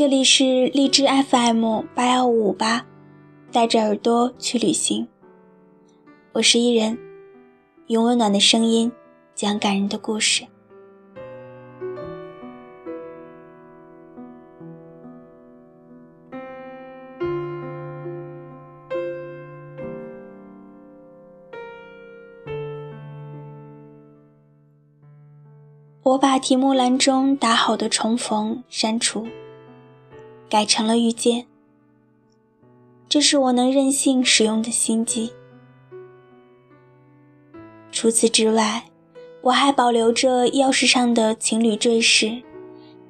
[0.00, 2.86] 这里是荔枝 FM 八幺五五八，
[3.52, 5.06] 带着耳朵去旅行。
[6.32, 6.98] 我是伊人，
[7.88, 8.90] 用温暖的声音
[9.34, 10.46] 讲感人的故事。
[26.02, 29.26] 我把题目栏中打好的“重逢”删除，
[30.50, 31.46] 改成了“遇见”。
[33.08, 35.32] 这是我能任性使用的心机。
[37.90, 38.84] 除此之外，
[39.42, 42.42] 我还保留着钥匙上的情侣坠饰，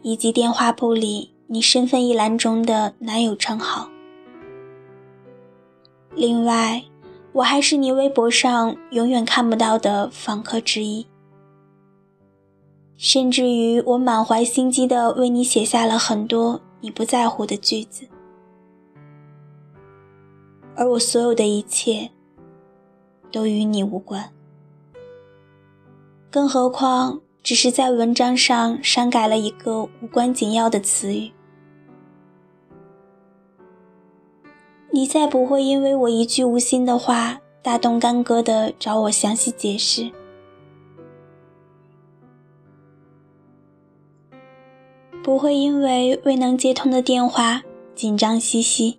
[0.02, 3.90] 以及电话簿里你身份一栏中的男友称号。
[6.14, 6.82] 另外，
[7.32, 11.06] 我还是你微博上永远看不到的访客之一。
[12.96, 18.06] 甚至于，我满怀心机的为你写下了很多你不在乎的句子，
[20.74, 22.10] 而我所有的一切
[23.30, 24.32] 都与你无关，
[26.30, 31.32] 更何况只是在文章上删改了一个无关紧要的词语。
[34.90, 40.10] 你再不会因为我一句无心的话，大动干戈的找我详细解释。
[45.30, 47.62] 不会因为未能接通的电话
[47.94, 48.98] 紧张兮兮。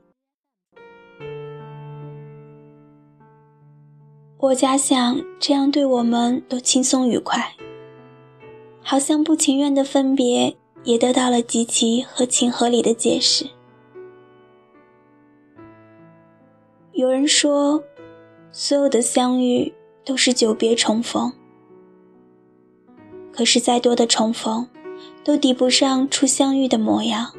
[4.38, 7.58] 我假想这样对我们都轻松愉快，
[8.82, 13.46] 好像不情愿的分别也得到了极其合情合理的解释。
[16.94, 17.84] 有人说，
[18.54, 19.74] 所有的相遇
[20.06, 21.34] 都是久别重逢，
[23.34, 24.66] 可是再多的重逢。
[25.24, 27.32] 都抵不上初相遇的模样。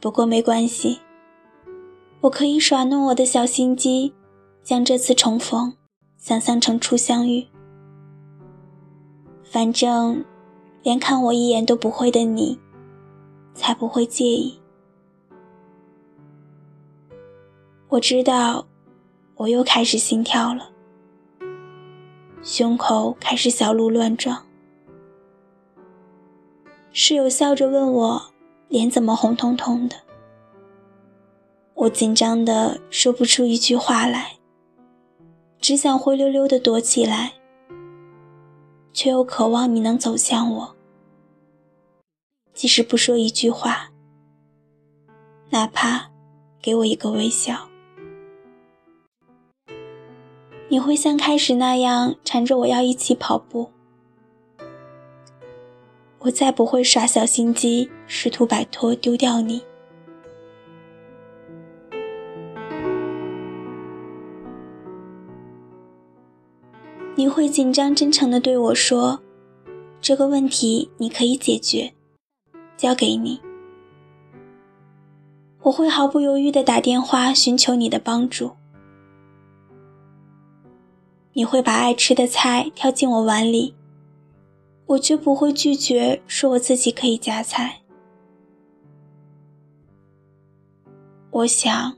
[0.00, 0.98] 不过没关系，
[2.22, 4.14] 我可以耍弄我的小心机，
[4.62, 5.74] 将这次重逢
[6.16, 7.46] 想象成初相遇。
[9.44, 10.24] 反正，
[10.82, 12.58] 连看我一眼都不会的你，
[13.52, 14.58] 才不会介意。
[17.88, 18.66] 我知道，
[19.34, 20.70] 我又开始心跳了，
[22.42, 24.46] 胸口开始小鹿乱撞。
[26.92, 28.32] 室友笑着问我
[28.68, 29.96] ：“脸怎么红彤彤的？”
[31.74, 34.38] 我紧张的说不出一句话来，
[35.60, 37.34] 只想灰溜溜的躲起来，
[38.92, 40.76] 却又渴望你能走向我，
[42.52, 43.90] 即使不说一句话，
[45.50, 46.10] 哪怕
[46.60, 47.68] 给我一个微笑。
[50.68, 53.70] 你会像开始那样缠着我要一起跑步。
[56.20, 59.62] 我再不会耍小心机，试图摆脱丢掉你。
[67.16, 69.20] 你会紧张真诚的对我说
[70.00, 71.92] ：“这个问题你可以解决，
[72.76, 73.40] 交给你。”
[75.64, 78.52] 我会毫不犹豫的打电话寻求你的帮助。
[81.34, 83.74] 你会把爱吃的菜挑进我碗里。
[84.90, 87.82] 我绝不会拒绝，说我自己可以夹菜。
[91.30, 91.96] 我想，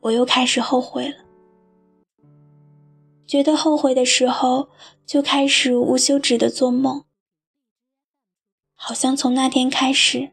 [0.00, 1.16] 我又开始后悔了。
[3.26, 4.68] 觉得后悔的时候，
[5.06, 7.06] 就开始无休止的做梦。
[8.74, 10.32] 好像从那天开始，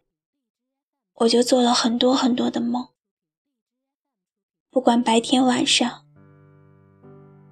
[1.14, 2.90] 我就做了很多很多的梦，
[4.70, 6.06] 不管白天晚上，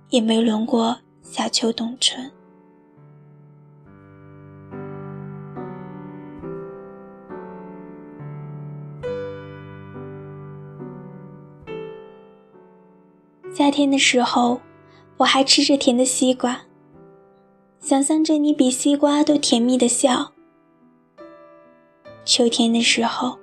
[0.10, 2.30] 也没轮过夏秋冬春。
[13.58, 14.62] 夏天的时候，
[15.18, 16.62] 我还吃着甜的西瓜，
[17.80, 20.32] 想象着你比西瓜都甜蜜的笑。
[22.24, 23.40] 秋天的时候，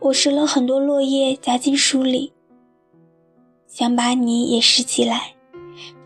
[0.00, 2.32] 我拾了很多落叶夹进书里，
[3.68, 5.36] 想把你也拾起来，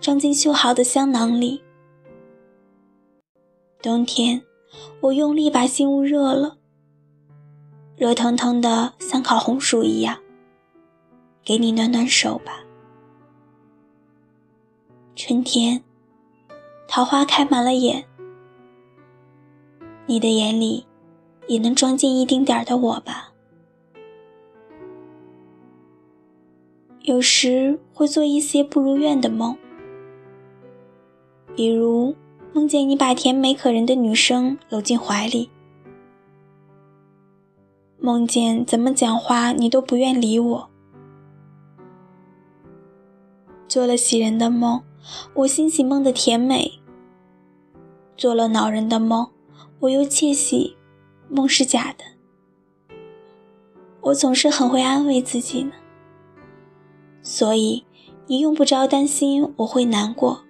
[0.02, 1.62] 装进绣好的香囊里。
[3.80, 4.42] 冬天，
[5.00, 6.58] 我用力把心屋热了，
[7.96, 10.18] 热腾腾的像烤红薯一样，
[11.42, 12.60] 给你暖暖手吧。
[15.16, 15.80] 春天，
[16.88, 18.04] 桃花开满了眼，
[20.06, 20.84] 你的眼里
[21.46, 23.32] 也能装进一丁点儿的我吧。
[27.02, 29.56] 有时会做一些不如愿的梦，
[31.54, 32.16] 比如
[32.52, 35.48] 梦见你把甜美可人的女生搂进怀里，
[38.00, 40.70] 梦见怎么讲话你都不愿理我。
[43.74, 44.84] 做了喜人的梦，
[45.34, 46.78] 我欣喜梦的甜美；
[48.16, 49.28] 做了恼人的梦，
[49.80, 50.76] 我又窃喜
[51.28, 52.04] 梦是假的。
[54.00, 55.72] 我总是很会安慰自己呢，
[57.20, 57.84] 所以
[58.28, 60.44] 你用不着担心我会难过。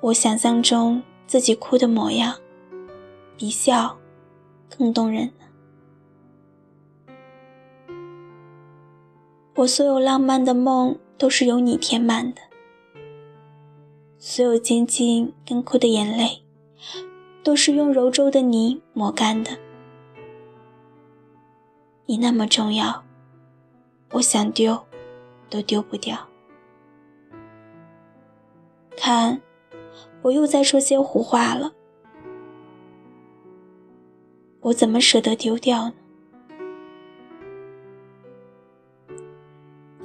[0.00, 2.34] 我想象中自己哭的模样，
[3.36, 3.98] 比笑
[4.78, 5.30] 更动人。
[9.54, 12.40] 我所有浪漫的梦都是由你填满的，
[14.18, 16.42] 所有静静跟哭的眼泪，
[17.44, 19.50] 都是用柔皱的泥抹干的。
[22.06, 23.04] 你那么重要，
[24.12, 24.86] 我想丢，
[25.50, 26.16] 都丢不掉。
[28.96, 29.42] 看，
[30.22, 31.72] 我又在说些胡话了，
[34.60, 35.94] 我怎么舍得丢掉呢？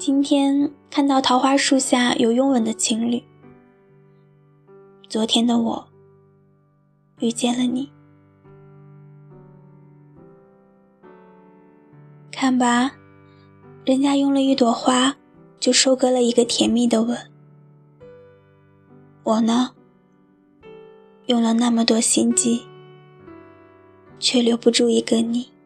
[0.08, 3.22] 今天看到桃花树下有拥吻的情侣。
[5.10, 5.86] 昨天的我
[7.20, 7.92] 遇见了你，
[12.32, 12.94] 看吧，
[13.84, 15.14] 人家用了一朵花
[15.60, 17.18] 就收割了一个甜蜜的吻，
[19.24, 19.72] 我呢，
[21.26, 22.66] 用了那么多心机，
[24.20, 25.57] 却留不住一个你。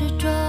[0.00, 0.39] 执着。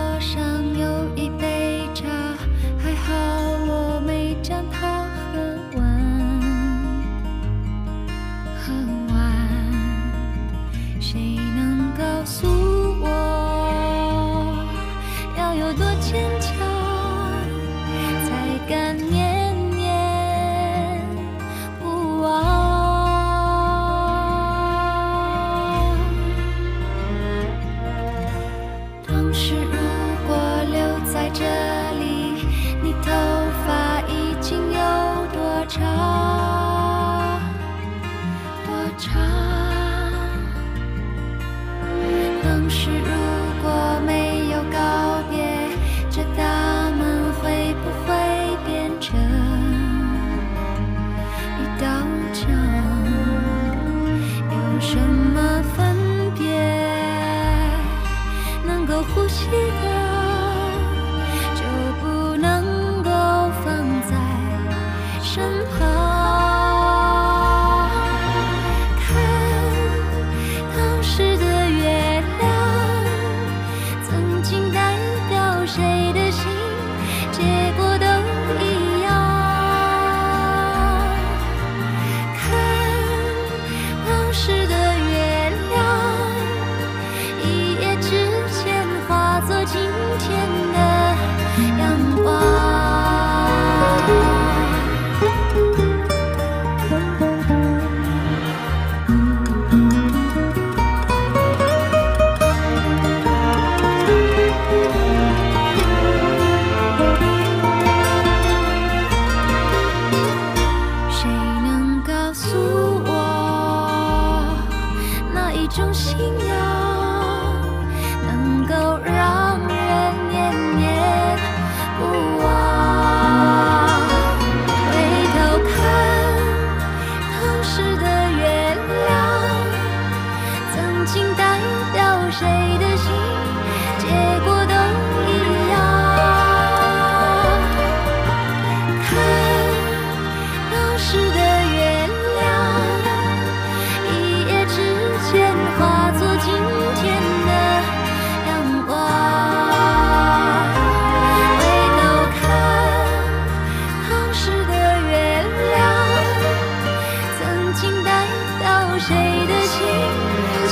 [39.01, 39.19] 唱
[42.43, 43.11] 当时如
[43.63, 45.33] 果没有告别
[46.11, 46.43] 这大
[46.91, 48.13] 门会不会
[48.63, 49.19] 变成？
[51.57, 51.83] 一道
[52.31, 52.47] 墙
[54.51, 55.97] 有什么分
[56.37, 56.43] 别？
[58.63, 59.47] 能够呼吸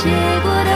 [0.02, 0.08] 结
[0.40, 0.69] 果